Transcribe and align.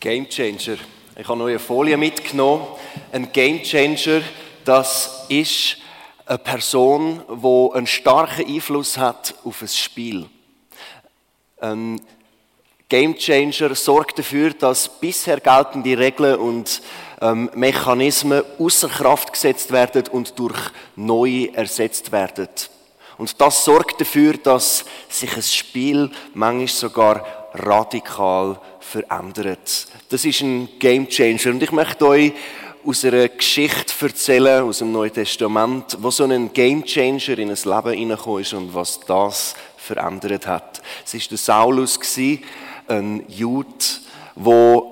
Game 0.00 0.26
Changer. 0.30 0.78
Ich 1.14 1.28
habe 1.28 1.38
neue 1.38 1.58
Folie 1.58 1.98
mitgenommen. 1.98 2.66
Ein 3.12 3.30
Game 3.32 3.62
Changer, 3.62 4.22
das 4.64 5.26
ist 5.28 5.76
eine 6.24 6.38
Person, 6.38 7.22
die 7.28 7.76
einen 7.76 7.86
starken 7.86 8.46
Einfluss 8.46 8.96
hat 8.96 9.34
auf 9.44 9.60
ein 9.60 9.68
Spiel. 9.68 10.26
Ein 11.58 12.00
Game 12.88 13.14
Changer 13.14 13.74
sorgt 13.74 14.18
dafür, 14.18 14.54
dass 14.54 14.88
bisher 14.88 15.38
geltende 15.38 15.98
Regeln 15.98 16.36
und 16.36 16.80
ähm, 17.20 17.50
Mechanismen 17.54 18.42
außer 18.58 18.88
Kraft 18.88 19.34
gesetzt 19.34 19.70
werden 19.70 20.08
und 20.08 20.38
durch 20.38 20.58
neue 20.96 21.52
ersetzt 21.54 22.10
werden. 22.10 22.48
Und 23.18 23.38
das 23.38 23.66
sorgt 23.66 24.00
dafür, 24.00 24.38
dass 24.38 24.86
sich 25.10 25.36
ein 25.36 25.42
Spiel 25.42 26.10
manchmal 26.32 26.68
sogar 26.68 27.39
radikal 27.54 28.58
verändert. 28.80 29.86
Das 30.08 30.24
ist 30.24 30.40
ein 30.42 30.68
Game 30.78 31.08
Changer. 31.08 31.50
Und 31.50 31.62
ich 31.62 31.72
möchte 31.72 32.06
euch 32.06 32.32
aus 32.84 33.04
einer 33.04 33.28
Geschichte 33.28 33.92
erzählen, 34.00 34.62
aus 34.62 34.78
dem 34.78 34.92
Neuen 34.92 35.12
Testament, 35.12 35.98
wo 36.00 36.10
so 36.10 36.24
ein 36.24 36.52
Game 36.52 36.84
Changer 36.84 37.38
in 37.38 37.50
ein 37.50 37.56
Leben 37.56 37.92
hineingekommen 37.92 38.42
ist 38.42 38.54
und 38.54 38.74
was 38.74 39.00
das 39.00 39.54
verändert 39.76 40.46
hat. 40.46 40.80
Es 41.04 41.14
war 41.14 41.20
der 41.30 41.38
Saulus, 41.38 41.98
ein 42.88 43.24
Jude, 43.28 43.68
der 44.36 44.82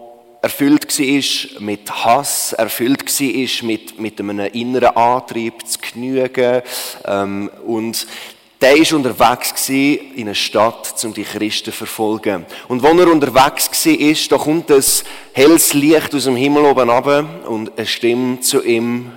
erfüllt 0.42 0.98
war 0.98 1.60
mit 1.60 1.90
Hass, 1.90 2.52
erfüllt 2.52 3.20
war 3.20 3.66
mit, 3.66 3.98
mit 3.98 4.20
einem 4.20 4.40
inneren 4.52 4.96
Antrieb 4.96 5.66
zu 5.66 5.78
genügen. 5.78 6.62
Ähm, 7.04 7.50
und 7.66 8.06
der 8.60 8.76
war 8.76 8.96
unterwegs 8.96 9.68
in 9.68 10.10
einer 10.16 10.34
Stadt, 10.34 11.04
um 11.04 11.14
die 11.14 11.22
Christen 11.22 11.66
zu 11.66 11.72
verfolgen. 11.72 12.44
Und 12.66 12.82
wo 12.82 12.88
er 12.88 13.10
unterwegs 13.10 13.86
war, 13.86 14.38
da 14.38 14.44
kommt 14.44 14.70
ein 14.70 14.84
helles 15.32 15.74
Licht 15.74 16.14
aus 16.14 16.24
dem 16.24 16.36
Himmel 16.36 16.64
oben 16.64 16.90
runter 16.90 17.24
und 17.46 17.76
eine 17.76 17.86
Stimme 17.86 18.40
zu 18.40 18.64
ihm, 18.64 19.12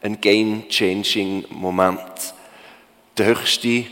ein 0.00 0.20
game-changing 0.20 1.44
Moment. 1.50 2.34
Der 3.16 3.26
höchste 3.26 3.84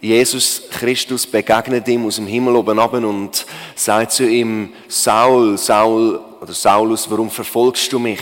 Jesus 0.00 0.62
Christus 0.68 1.24
begegnet 1.24 1.86
ihm 1.86 2.06
aus 2.06 2.16
dem 2.16 2.26
Himmel 2.26 2.56
oben 2.56 2.76
runter 2.76 3.06
und 3.06 3.46
sagt 3.76 4.10
zu 4.12 4.28
ihm, 4.28 4.72
Saul, 4.88 5.56
Saul 5.56 6.20
oder 6.40 6.52
Saulus, 6.52 7.08
warum 7.08 7.30
verfolgst 7.30 7.92
du 7.92 8.00
mich? 8.00 8.20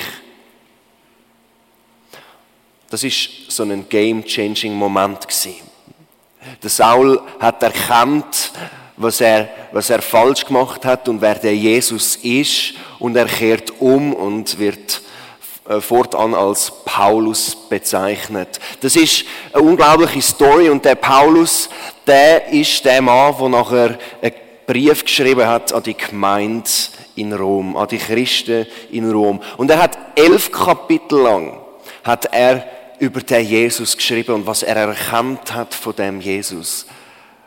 Das 2.90 3.02
ist 3.02 3.30
so 3.48 3.62
ein 3.62 3.88
game-changing 3.88 4.74
Moment 4.74 5.22
gewesen. 5.22 5.69
Der 6.62 6.70
Saul 6.70 7.20
hat 7.38 7.62
erkannt, 7.62 8.52
was 8.96 9.20
er, 9.20 9.48
was 9.72 9.88
er 9.88 10.02
falsch 10.02 10.44
gemacht 10.44 10.84
hat 10.84 11.08
und 11.08 11.20
wer 11.20 11.36
der 11.36 11.56
Jesus 11.56 12.16
ist 12.16 12.74
und 12.98 13.16
er 13.16 13.26
kehrt 13.26 13.72
um 13.80 14.12
und 14.12 14.58
wird 14.58 15.00
äh, 15.68 15.80
fortan 15.80 16.34
als 16.34 16.70
Paulus 16.84 17.56
bezeichnet. 17.68 18.60
Das 18.80 18.94
ist 18.94 19.24
eine 19.52 19.62
unglaubliche 19.62 20.20
Story 20.20 20.68
und 20.68 20.84
der 20.84 20.96
Paulus, 20.96 21.70
der 22.06 22.52
ist 22.52 22.84
der 22.84 23.00
Mann, 23.00 23.34
der 23.38 23.48
nachher 23.48 23.98
einen 24.20 24.34
Brief 24.66 25.02
geschrieben 25.02 25.46
hat 25.46 25.72
an 25.72 25.82
die 25.82 25.96
Gemeinde 25.96 26.68
in 27.16 27.32
Rom, 27.32 27.76
an 27.76 27.88
die 27.88 27.98
Christen 27.98 28.66
in 28.90 29.10
Rom. 29.10 29.40
Und 29.56 29.70
er 29.70 29.82
hat 29.82 29.98
elf 30.14 30.52
Kapitel 30.52 31.22
lang 31.22 31.60
hat 32.04 32.26
er 32.32 32.64
über 33.00 33.22
den 33.22 33.46
Jesus 33.46 33.96
geschrieben 33.96 34.34
und 34.34 34.46
was 34.46 34.62
er 34.62 34.76
erkannt 34.76 35.52
hat 35.52 35.74
von 35.74 35.96
dem 35.96 36.20
Jesus. 36.20 36.86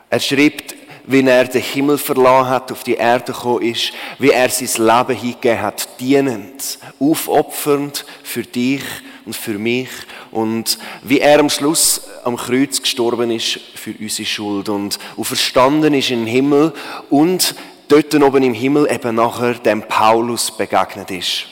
Er 0.10 0.20
schreibt, 0.20 0.76
wie 1.06 1.22
er 1.22 1.46
den 1.46 1.62
Himmel 1.62 1.98
verlassen 1.98 2.50
hat, 2.50 2.72
auf 2.72 2.84
die 2.84 2.96
Erde 2.96 3.34
gekommen 3.34 3.62
ist, 3.62 3.92
wie 4.20 4.32
er 4.32 4.50
sein 4.50 4.86
Leben 4.86 5.20
hingegeben 5.20 5.62
hat, 5.62 5.88
dienend, 6.00 6.80
aufopfernd 7.00 8.06
für 8.24 8.44
dich 8.44 8.82
und 9.26 9.36
für 9.36 9.60
mich 9.60 9.90
und 10.32 10.80
wie 11.04 11.20
er 11.20 11.40
am 11.40 11.50
Schluss 11.50 12.02
am 12.24 12.36
Kreuz 12.36 12.82
gestorben 12.82 13.30
ist 13.30 13.60
für 13.76 13.94
unsere 14.00 14.26
Schuld 14.26 14.70
und 14.70 14.98
verstanden 15.22 15.94
ist 15.94 16.10
im 16.10 16.26
Himmel 16.26 16.74
und 17.10 17.54
dort 17.90 18.16
oben 18.16 18.44
im 18.44 18.54
Himmel 18.54 18.90
eben 18.92 19.16
nachher 19.16 19.54
dem 19.56 19.84
Paulus 19.84 20.50
begegnet 20.50 21.12
ist. 21.12 21.46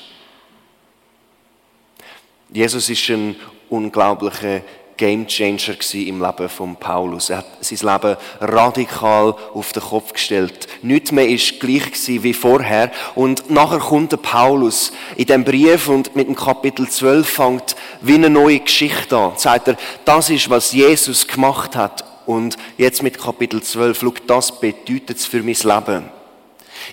Jesus 2.52 2.90
ist 2.90 3.10
ein 3.10 3.36
unglaublicher 3.72 4.62
Gamechanger 5.02 5.74
im 5.94 6.22
Leben 6.22 6.48
von 6.50 6.76
Paulus. 6.76 7.32
Er 7.32 7.38
hat 7.38 7.46
sein 7.62 7.80
Leben 7.92 8.18
radikal 8.40 9.34
auf 9.54 9.74
den 9.74 9.82
Kopf 9.82 10.14
gestellt. 10.14 10.68
Nichts 10.84 11.12
mehr 11.12 11.28
ist 11.28 11.60
gleich 11.60 11.92
wie 12.06 12.34
vorher. 12.34 12.92
Und 13.16 13.50
nachher 13.50 13.80
kommt 13.80 14.12
der 14.12 14.18
Paulus 14.18 14.92
in 15.16 15.26
dem 15.26 15.44
Brief 15.44 15.88
und 15.88 16.16
mit 16.16 16.28
dem 16.28 16.36
Kapitel 16.36 16.88
12 16.88 17.28
fängt 17.28 17.76
wie 18.02 18.14
eine 18.14 18.30
neue 18.30 18.60
Geschichte 18.60 19.18
an. 19.18 19.32
Sagt 19.38 19.70
er, 19.70 19.78
das 20.06 20.30
ist, 20.30 20.52
was 20.52 20.72
Jesus 20.72 21.28
gemacht 21.28 21.76
hat. 21.76 22.06
Und 22.28 22.56
jetzt 22.78 23.02
mit 23.02 23.18
Kapitel 23.18 23.64
12, 23.64 24.00
schau, 24.00 24.14
das 24.28 24.60
bedeutet 24.60 25.18
es 25.18 25.26
für 25.26 25.42
mein 25.42 25.56
Leben. 25.56 26.21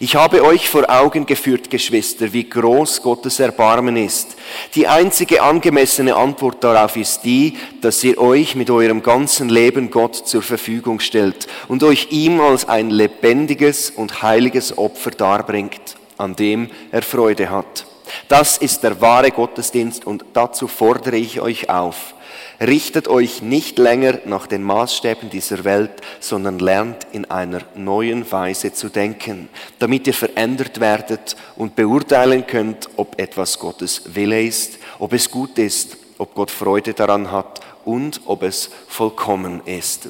Ich 0.01 0.15
habe 0.15 0.45
euch 0.45 0.69
vor 0.69 0.89
Augen 0.89 1.27
geführt, 1.27 1.71
Geschwister, 1.71 2.33
wie 2.33 2.49
groß 2.49 3.03
Gottes 3.03 3.41
Erbarmen 3.41 3.97
ist. 3.97 4.37
Die 4.77 4.87
einzige 4.87 5.43
angemessene 5.43 6.15
Antwort 6.15 6.63
darauf 6.63 6.97
ist 6.97 7.23
die, 7.25 7.57
dass 7.81 8.05
ihr 8.05 8.19
euch 8.19 8.55
mit 8.55 8.71
eurem 8.71 9.03
ganzen 9.03 9.49
Leben 9.49 9.91
Gott 9.91 10.15
zur 10.15 10.43
Verfügung 10.43 11.01
stellt 11.01 11.49
und 11.67 11.83
euch 11.83 12.09
ihm 12.11 12.41
als 12.41 12.69
ein 12.69 12.91
lebendiges 12.91 13.91
und 13.91 14.23
heiliges 14.23 14.79
Opfer 14.79 15.11
darbringt, 15.11 15.97
an 16.17 16.37
dem 16.37 16.71
er 16.93 17.03
Freude 17.03 17.51
hat. 17.51 17.88
Das 18.29 18.59
ist 18.59 18.83
der 18.83 19.01
wahre 19.01 19.31
Gottesdienst 19.31 20.07
und 20.07 20.25
dazu 20.33 20.69
fordere 20.69 21.17
ich 21.17 21.41
euch 21.41 21.71
auf. 21.71 22.15
Richtet 22.61 23.07
euch 23.07 23.41
nicht 23.41 23.79
länger 23.79 24.19
nach 24.25 24.49
den 24.49 24.65
Maßstäben 24.65 25.31
dieser 25.31 25.65
Welt, 25.65 25.93
sondern 26.19 26.59
lernt 26.59 27.07
in 27.13 27.25
einer 27.31 27.61
neuen 27.77 28.31
Weise 28.33 28.73
zu 28.73 28.89
denken, 28.89 29.49
damit 29.79 30.09
ihr 30.09 30.15
verändert 30.15 30.81
werdet 30.81 31.37
und 31.55 31.77
beurteilen 31.77 32.47
könnt, 32.47 32.89
ob 32.97 33.21
etwas 33.21 33.61
Gottes 33.61 34.03
Wille 34.15 34.43
ist, 34.43 34.79
ob 34.99 35.13
es 35.13 35.31
gut 35.31 35.57
ist, 35.59 35.97
ob 36.19 36.35
Gott 36.35 36.51
Freude 36.51 36.95
daran 36.95 37.31
hat 37.31 37.61
und 37.85 38.21
ob 38.27 38.43
es 38.43 38.71
vollkommen 38.89 39.63
ist. 39.65 40.09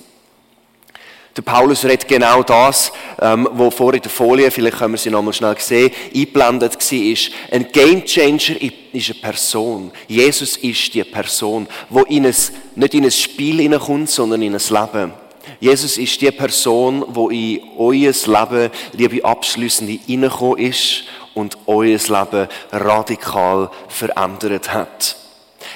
Der 1.38 1.42
Paulus 1.42 1.84
redet 1.84 2.08
genau 2.08 2.42
das, 2.42 2.90
ähm, 3.22 3.48
wo 3.52 3.70
vor 3.70 3.94
in 3.94 4.02
der 4.02 4.10
Folie, 4.10 4.50
vielleicht 4.50 4.78
können 4.78 4.94
wir 4.94 4.98
sie 4.98 5.08
nochmal 5.08 5.32
schnell 5.32 5.54
sehen, 5.60 5.92
eingeblendet 6.12 6.74
war. 6.74 7.32
Ein 7.52 7.68
Gamechanger 7.70 8.60
ist 8.60 8.74
eine 8.92 9.20
Person. 9.20 9.92
Jesus 10.08 10.56
ist 10.56 10.92
die 10.94 11.04
Person, 11.04 11.68
wo 11.90 12.00
in 12.00 12.26
ein, 12.26 12.34
nicht 12.74 12.94
in 12.94 13.04
ein 13.04 13.12
Spiel 13.12 13.60
hineinkommt, 13.60 14.10
sondern 14.10 14.42
in 14.42 14.56
ein 14.56 14.60
Leben. 14.68 15.12
Jesus 15.60 15.96
ist 15.96 16.20
die 16.20 16.32
Person, 16.32 17.04
wo 17.06 17.28
in 17.30 17.60
euer 17.78 18.12
Leben, 18.12 18.70
liebe 18.94 19.24
Abschließende, 19.24 19.96
hineingekommen 20.06 20.58
ist 20.58 21.04
und 21.34 21.56
euer 21.66 22.00
Leben 22.00 22.48
radikal 22.72 23.70
verändert 23.86 24.74
hat. 24.74 25.14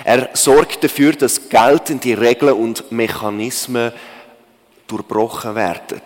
Er 0.03 0.31
sorgt 0.33 0.83
dafür, 0.83 1.13
dass 1.13 1.49
geltende 1.49 2.21
Regeln 2.21 2.55
und 2.55 2.91
Mechanismen 2.91 3.93
durchbrochen 4.93 5.55
werden. 5.55 6.01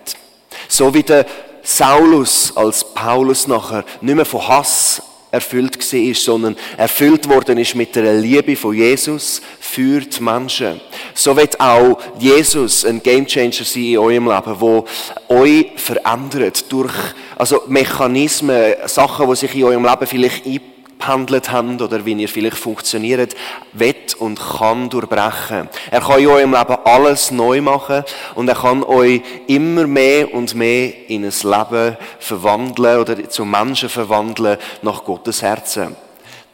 So 0.69 0.93
wie 0.95 1.03
der 1.03 1.27
Saulus 1.63 2.57
als 2.57 2.85
Paulus 2.95 3.49
nachher 3.49 3.85
nicht 4.01 4.15
mehr 4.15 4.25
von 4.25 4.47
Hass 4.47 5.03
erfüllt 5.31 5.79
war, 5.93 6.15
sondern 6.15 6.57
erfüllt 6.77 7.29
worden 7.29 7.59
ist 7.59 7.75
mit 7.75 7.95
der 7.97 8.15
Liebe 8.15 8.57
von 8.57 8.75
Jesus 8.75 9.43
für 9.61 10.01
die 10.01 10.23
Menschen. 10.23 10.81
So 11.15 11.37
wird 11.37 11.61
auch 11.61 11.99
Jesus 12.19 12.85
ein 12.85 13.03
Gamechanger 13.03 13.53
sein 13.53 13.83
in 13.83 13.99
eurem 13.99 14.29
Leben, 14.29 14.61
wo 14.61 14.85
euch 15.29 15.73
verändert 15.77 16.65
durch 16.71 16.95
also 17.37 17.63
Mechanismen, 17.67 18.75
Sachen, 18.87 19.29
die 19.29 19.37
sich 19.37 19.55
in 19.57 19.65
eurem 19.65 19.85
Leben 19.85 20.07
vielleicht 20.07 20.47
einbauen 20.47 20.76
gehandelt 20.99 21.51
habt 21.53 21.83
oder 21.83 22.05
wie 22.05 22.15
ihr 22.15 22.29
vielleicht 22.29 22.57
funktioniert, 22.57 23.37
wird 23.73 24.15
und 24.15 24.39
kann 24.39 24.89
durchbrechen. 24.89 25.69
Er 25.91 26.01
kann 26.01 26.21
in 26.21 26.27
eurem 26.27 26.53
Leben 26.53 26.77
alles 26.85 27.31
neu 27.31 27.61
machen 27.61 28.05
und 28.35 28.49
er 28.49 28.55
kann 28.55 28.83
euch 28.83 29.23
immer 29.47 29.87
mehr 29.87 30.33
und 30.33 30.55
mehr 30.55 30.93
in 31.09 31.25
ein 31.25 31.33
Leben 31.43 31.97
verwandeln 32.19 33.01
oder 33.01 33.29
zu 33.29 33.45
Menschen 33.45 33.89
verwandeln 33.89 34.59
nach 34.83 35.05
Gottes 35.05 35.43
Herzen. 35.43 35.97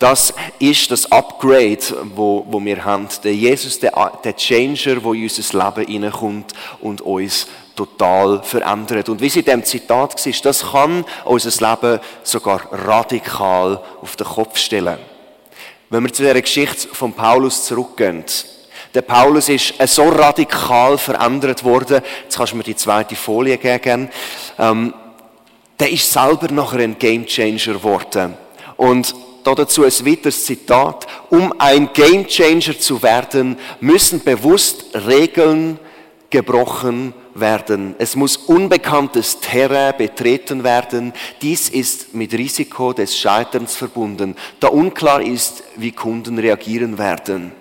Das 0.03 0.35
ist 0.59 0.91
das 0.91 1.13
Upgrade, 1.13 1.79
wo, 2.17 2.45
wo 2.49 2.65
wir 2.65 2.85
haben. 2.85 3.07
Der 3.23 3.37
Jesus, 3.37 3.79
der, 3.79 3.93
der 4.25 4.35
Changer, 4.35 4.97
der 4.97 5.13
in 5.13 5.23
unser 5.23 5.65
Leben 5.65 5.87
hineinkommt 5.87 6.53
und 6.81 7.03
uns 7.03 7.47
total 7.75 8.43
verändert. 8.43 9.09
Und 9.09 9.21
wie 9.21 9.29
sie 9.29 9.41
in 9.41 9.47
dem 9.47 9.65
Zitat 9.65 10.25
war, 10.25 10.33
das 10.43 10.71
kann 10.73 11.05
unser 11.25 11.71
Leben 11.71 12.01
sogar 12.23 12.61
radikal 12.73 13.81
auf 14.01 14.17
den 14.17 14.27
Kopf 14.27 14.59
stellen. 14.59 14.99
Wenn 15.91 16.05
wir 16.05 16.13
zu 16.13 16.23
der 16.23 16.41
Geschichte 16.41 16.89
von 16.89 17.13
Paulus 17.13 17.65
zurückgehen, 17.65 18.25
der 18.95 19.03
Paulus 19.03 19.49
ist 19.49 19.75
so 19.87 20.09
radikal 20.09 20.99
verändert 20.99 21.65
worden, 21.65 22.03
jetzt 22.25 22.37
kannst 22.37 22.53
du 22.53 22.57
mir 22.57 22.63
die 22.63 22.77
zweite 22.77 23.17
Folie 23.17 23.57
geben, 23.59 24.11
ähm, 24.59 24.95
der 25.79 25.91
ist 25.91 26.13
selber 26.13 26.49
nachher 26.53 26.81
ein 26.81 26.99
Gamechanger 26.99 27.75
geworden. 27.75 28.35
Und 28.77 29.15
dazu 29.45 29.85
ein 29.85 30.07
weiteres 30.07 30.45
Zitat. 30.45 31.07
Um 31.31 31.53
ein 31.59 31.91
Gamechanger 31.93 32.79
zu 32.79 33.03
werden, 33.03 33.59
müssen 33.81 34.23
bewusst 34.23 34.85
Regeln 34.95 35.79
gebrochen 36.31 37.15
werden. 37.35 37.95
Es 37.99 38.17
muss 38.17 38.37
unbekanntes 38.37 39.41
Terrain 39.41 39.95
betreten 39.97 40.65
werden. 40.65 41.13
Dies 41.41 41.69
ist 41.69 42.15
mit 42.15 42.33
Risiko 42.33 42.93
des 42.93 43.17
Scheiterns 43.17 43.77
verbunden, 43.77 44.37
da 44.61 44.69
unklar 44.69 45.23
ist, 45.23 45.63
wie 45.77 45.93
Kunden 45.93 46.39
reagieren 46.39 46.99
werden. 46.99 47.53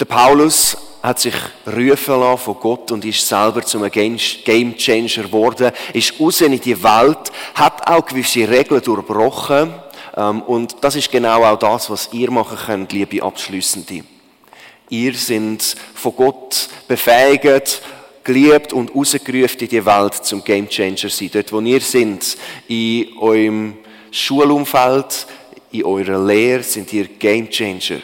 Der 0.00 0.04
Paulus 0.04 0.76
hat 1.02 1.18
sich 1.18 1.34
rufen 1.66 2.20
lassen 2.20 2.38
von 2.38 2.56
Gott 2.60 2.92
und 2.92 3.04
ist 3.04 3.26
selber 3.26 3.62
zum 3.62 3.88
Game 3.90 4.16
Changer 4.16 5.24
geworden, 5.24 5.72
ist 5.92 6.20
raus 6.20 6.40
in 6.40 6.60
die 6.60 6.82
Welt, 6.82 7.32
hat 7.54 7.86
auch 7.88 8.04
gewisse 8.04 8.48
Regeln 8.48 8.82
durchbrochen 8.82 9.74
ähm, 10.16 10.42
und 10.42 10.76
das 10.80 10.96
ist 10.96 11.10
genau 11.10 11.44
auch 11.44 11.58
das, 11.58 11.90
was 11.90 12.10
ihr 12.12 12.30
machen 12.30 12.58
könnt, 12.58 12.92
liebe 12.92 13.22
Abschließende. 13.22 14.04
Ihr 14.90 15.14
sind 15.14 15.76
von 15.94 16.16
Gott 16.16 16.68
befähigt, 16.86 17.82
geliebt 18.24 18.72
und 18.72 18.94
rausgerufen 18.94 19.60
in 19.60 19.68
die 19.68 19.84
Welt 19.84 20.14
zum 20.14 20.42
Game 20.44 20.68
Changer 20.68 21.08
sein. 21.08 21.30
Dort, 21.32 21.52
wo 21.52 21.60
ihr 21.60 21.80
sind, 21.80 22.36
in 22.68 23.16
eurem 23.18 23.78
Schulumfeld, 24.10 25.26
in 25.70 25.84
eurer 25.84 26.24
Lehre, 26.24 26.62
sind 26.62 26.92
ihr 26.92 27.06
Game 27.06 27.50
Changer. 27.50 28.00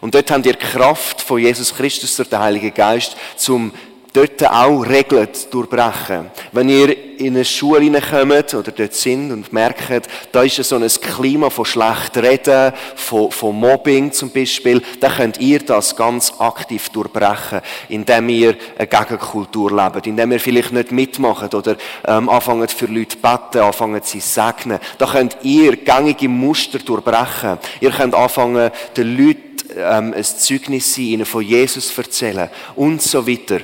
Und 0.00 0.14
dort 0.14 0.30
habt 0.30 0.46
ihr 0.46 0.54
Kraft 0.54 1.20
von 1.20 1.38
Jesus 1.38 1.74
Christus 1.74 2.16
durch 2.16 2.28
den 2.28 2.38
Heiligen 2.38 2.74
Geist, 2.74 3.16
zum 3.36 3.72
dort 4.12 4.44
auch 4.50 4.82
Regeln 4.82 5.28
durchbrechen. 5.50 6.30
Wenn 6.52 6.68
ihr 6.68 7.18
in 7.18 7.34
eine 7.34 7.44
Schule 7.44 7.80
hineinkommt 7.80 8.54
oder 8.54 8.72
dort 8.72 8.94
sind 8.94 9.30
und 9.30 9.52
merkt, 9.52 10.08
da 10.32 10.42
ist 10.42 10.56
so 10.56 10.76
ein 10.76 10.86
Klima 10.86 11.50
von 11.50 11.64
schlecht 11.64 12.16
reden, 12.16 12.72
von, 12.96 13.30
von 13.30 13.58
Mobbing 13.58 14.12
zum 14.12 14.30
Beispiel, 14.30 14.82
dann 15.00 15.12
könnt 15.12 15.40
ihr 15.40 15.60
das 15.60 15.96
ganz 15.96 16.32
aktiv 16.38 16.88
durchbrechen, 16.90 17.60
indem 17.88 18.28
ihr 18.28 18.56
eine 18.76 18.86
Gegenkultur 18.86 19.70
lebt, 19.70 20.06
indem 20.06 20.32
ihr 20.32 20.40
vielleicht 20.40 20.72
nicht 20.72 20.92
mitmacht 20.92 21.54
oder 21.54 21.76
ähm, 22.06 22.28
anfangt 22.28 22.72
für 22.72 22.86
Leute 22.86 23.16
beten, 23.16 23.62
anfangt 23.64 24.04
sie 24.06 24.20
segnen. 24.20 24.78
Da 24.98 25.06
könnt 25.06 25.38
ihr 25.42 25.76
gängige 25.76 26.28
Muster 26.28 26.78
durchbrechen. 26.78 27.58
Ihr 27.80 27.90
könnt 27.90 28.14
anfangen, 28.14 28.70
den 28.96 29.16
Leuten 29.16 29.52
ähm, 29.76 30.12
ein 30.14 30.24
Zeugnis 30.24 30.94
sein, 30.94 31.04
ihnen 31.04 31.26
von 31.26 31.42
Jesus 31.42 31.96
erzählen 31.96 32.50
und 32.74 33.00
so 33.00 33.26
weiter. 33.26 33.60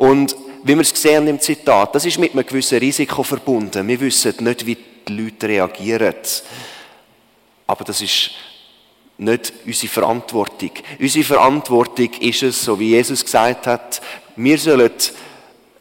Und 0.00 0.34
wie 0.62 0.74
wir 0.74 0.80
es 0.80 0.88
sehen 0.94 1.28
im 1.28 1.38
Zitat, 1.38 1.94
das 1.94 2.06
ist 2.06 2.18
mit 2.18 2.32
einem 2.32 2.46
gewissen 2.46 2.78
Risiko 2.78 3.22
verbunden. 3.22 3.86
Wir 3.86 4.00
wissen 4.00 4.34
nicht, 4.40 4.64
wie 4.64 4.78
die 5.06 5.12
Leute 5.12 5.46
reagieren. 5.46 6.14
Aber 7.66 7.84
das 7.84 8.00
ist 8.00 8.30
nicht 9.18 9.52
unsere 9.66 9.92
Verantwortung. 9.92 10.70
Unsere 10.98 11.24
Verantwortung 11.24 12.08
ist 12.18 12.42
es, 12.42 12.64
so 12.64 12.80
wie 12.80 12.92
Jesus 12.92 13.22
gesagt 13.22 13.66
hat, 13.66 14.00
wir 14.36 14.56
sollen 14.56 14.90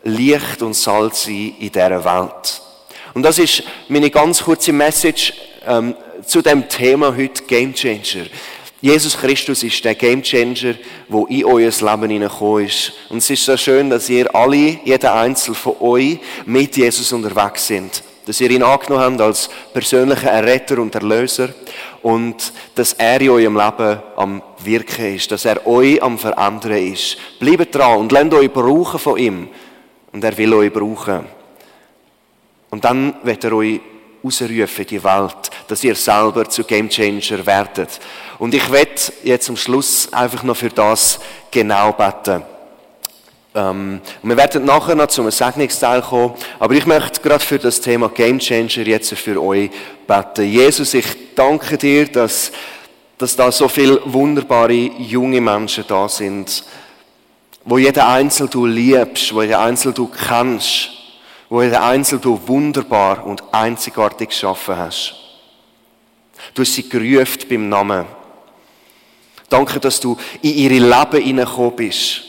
Licht 0.04 0.62
und 0.64 0.74
Salz 0.74 1.24
sein 1.24 1.56
in 1.58 1.72
dieser 1.72 2.04
Welt. 2.04 2.62
Und 3.14 3.24
das 3.24 3.40
ist 3.40 3.64
meine 3.88 4.10
ganz 4.10 4.44
kurze 4.44 4.74
Message 4.74 5.34
ähm, 5.66 5.96
zu 6.26 6.42
dem 6.42 6.68
Thema 6.68 7.16
heute 7.16 7.44
Game 7.44 7.74
Changer. 7.74 8.26
Jesus 8.82 9.18
Christus 9.18 9.64
ist 9.64 9.84
der 9.84 9.96
Gamechanger, 9.96 10.76
der 11.10 11.30
in 11.30 11.46
euer 11.46 11.70
Leben 11.70 12.10
hineingekommen 12.10 12.66
ist. 12.66 12.94
Und 13.10 13.18
es 13.18 13.30
ist 13.30 13.44
so 13.44 13.58
schön, 13.58 13.90
dass 13.90 14.10
ihr 14.10 14.34
alle, 14.34 14.80
jeder 14.86 15.16
Einzelne 15.16 15.56
von 15.56 15.76
euch, 15.82 16.20
mit 16.46 16.78
Jesus 16.78 17.12
unterwegs 17.12 17.68
sind. 17.68 18.04
Dass 18.26 18.40
ihr 18.40 18.50
ihn 18.52 18.64
angenommen 18.64 19.04
habt 19.04 19.22
als 19.22 19.50
persönlicher 19.74 20.30
Erretter 20.30 20.80
und 20.80 20.96
Erlöser. 20.96 21.50
Und 22.04 22.54
dass 22.76 22.94
er 22.94 23.20
in 23.20 23.30
eurem 23.32 23.58
Leben 23.58 24.00
am 24.16 24.42
Wirken 24.64 25.16
ist. 25.16 25.30
Dass 25.30 25.44
er 25.44 25.68
euch 25.68 26.02
am 26.02 26.18
Verändern 26.18 26.94
ist. 26.94 27.18
Bleibt 27.38 27.76
dran 27.76 27.98
und 27.98 28.14
lernt 28.14 28.34
euch 28.34 28.52
brauchen 28.52 29.00
von 29.00 29.18
ihm. 29.18 29.50
Und 30.14 30.24
er 30.24 30.38
will 30.38 30.54
euch 30.54 30.72
brauchen. 30.72 31.26
Und 32.70 32.86
dann 32.86 33.16
wird 33.24 33.44
er 33.44 33.54
euch 33.54 33.82
rausrufen 34.24 34.86
die 34.86 35.04
Welt, 35.04 35.50
dass 35.68 35.84
ihr 35.84 35.96
selber 35.96 36.50
zu 36.50 36.64
Gamechanger 36.64 37.46
werdet. 37.46 38.00
Und 38.38 38.54
ich 38.54 38.72
werde 38.72 39.02
jetzt 39.24 39.50
am 39.50 39.58
Schluss 39.58 40.12
einfach 40.14 40.44
noch 40.44 40.58
für 40.58 40.70
das 40.70 41.20
genau 41.52 41.92
beten. 41.92 42.44
Ähm, 43.56 44.02
wir 44.22 44.38
werden 44.38 44.66
nachher 44.66 44.96
noch 44.96 45.08
zum 45.08 45.30
Segnungsteil 45.32 46.02
kommen, 46.02 46.36
aber 46.60 46.76
ich 46.76 46.86
möchte 46.86 47.22
gerade 47.22 47.44
für 47.44 47.58
das 47.58 47.82
Thema 47.82 48.10
Gamechanger 48.10 48.86
jetzt 48.86 49.14
für 49.16 49.42
euch 49.42 49.72
beten. 50.08 50.46
Jesus, 50.46 50.94
ich 50.94 51.06
danke 51.36 51.78
dir, 51.78 52.08
dass, 52.08 52.52
dass 53.18 53.36
da 53.36 53.52
so 53.52 53.68
viele 53.68 54.02
wunderbare 54.06 54.74
junge 54.74 55.42
Menschen 55.42 55.84
da 55.88 56.08
sind, 56.08 56.64
wo 57.66 57.78
jeder 57.78 58.08
Einzel 58.08 58.48
du 58.48 58.66
liebst, 58.66 59.34
wo 59.34 59.42
jeder 59.42 59.60
Einzel 59.60 59.94
du 59.94 60.08
kennst, 60.08 60.92
wo 61.50 61.62
jeder 61.64 61.84
Einzel 61.84 62.20
du 62.20 62.40
wunderbar 62.48 63.26
und 63.26 63.44
einzigartig 63.52 64.30
geschaffen 64.30 64.78
hast. 64.78 65.16
Du 66.54 66.62
hast 66.62 66.74
sie 66.74 66.88
gerufen 66.88 67.50
beim 67.50 67.70
Namen. 67.70 68.06
Danke, 69.50 69.80
dass 69.80 70.00
du 70.00 70.16
in 70.42 70.54
ihre 70.54 70.76
Leben 70.76 71.24
hineingekommen 71.24 71.76
bist. 71.76 72.22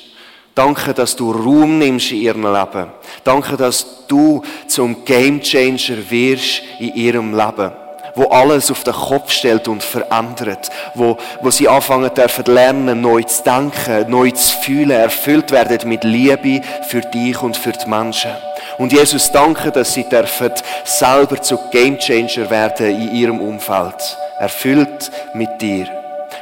Danke, 0.54 0.94
dass 0.94 1.14
du 1.14 1.30
Raum 1.30 1.78
nimmst 1.78 2.12
in 2.12 2.18
ihrem 2.22 2.42
Leben. 2.42 2.90
Danke, 3.22 3.56
dass 3.56 4.06
du 4.08 4.42
zum 4.66 5.04
Gamechanger 5.04 6.10
wirst 6.10 6.62
in 6.80 6.94
ihrem 6.94 7.34
Leben. 7.36 7.72
Wo 8.20 8.26
alles 8.26 8.70
auf 8.70 8.84
den 8.84 8.92
Kopf 8.92 9.30
stellt 9.30 9.66
und 9.66 9.82
verändert. 9.82 10.68
Wo, 10.92 11.16
wo 11.40 11.50
sie 11.50 11.66
anfangen 11.66 12.12
dürfen 12.12 12.44
lernen, 12.44 13.00
neu 13.00 13.22
zu 13.22 13.42
denken, 13.42 14.10
neu 14.10 14.30
zu 14.32 14.58
fühlen, 14.58 14.90
erfüllt 14.90 15.50
werden 15.50 15.88
mit 15.88 16.04
Liebe 16.04 16.60
für 16.86 17.00
dich 17.00 17.40
und 17.40 17.56
für 17.56 17.72
die 17.72 17.88
Menschen. 17.88 18.32
Und 18.76 18.92
Jesus, 18.92 19.32
danke, 19.32 19.70
dass 19.70 19.94
sie 19.94 20.06
dürfen 20.06 20.52
selber 20.84 21.40
zu 21.40 21.58
Gamechanger 21.70 22.50
werden 22.50 22.90
in 22.90 23.14
ihrem 23.14 23.40
Umfeld. 23.40 24.18
Erfüllt 24.38 25.10
mit 25.32 25.62
dir 25.62 25.86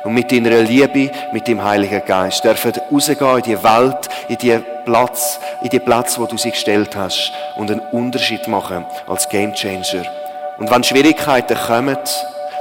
und 0.03 0.15
mit 0.15 0.33
deiner 0.33 0.61
Liebe, 0.63 1.13
mit 1.33 1.47
dem 1.47 1.63
Heiligen 1.63 2.05
Geist 2.05 2.43
dürfen 2.43 2.73
rausgehen 2.91 3.37
in 3.37 3.43
die 3.43 3.63
Welt, 3.63 4.09
in 4.29 4.37
die 4.39 4.59
Platz, 4.85 5.39
in 5.63 5.69
die 5.69 5.79
Platz, 5.79 6.19
wo 6.19 6.27
du 6.27 6.37
sie 6.37 6.51
gestellt 6.51 6.97
hast 6.97 7.31
und 7.55 7.71
einen 7.71 7.81
Unterschied 7.93 8.49
machen 8.49 8.85
als 9.07 9.29
Gamechanger. 9.29 10.28
Und 10.59 10.71
wenn 10.71 10.85
Schwierigkeiten 10.85 11.57
kommen, 11.57 11.97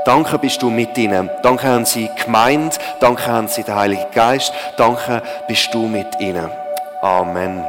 danke 0.05 0.37
bist 0.37 0.61
du 0.61 0.69
mit 0.69 0.97
ihnen. 0.97 1.29
Danke 1.41 1.67
haben 1.67 1.85
sie 1.85 2.09
gemeint, 2.23 2.77
danke 2.99 3.25
haben 3.27 3.47
sie 3.47 3.63
den 3.63 3.75
Heiligen 3.75 4.11
Geist, 4.13 4.53
danke 4.77 5.21
bist 5.47 5.73
du 5.73 5.87
mit 5.87 6.19
ihnen. 6.19 6.49
Amen. 7.01 7.63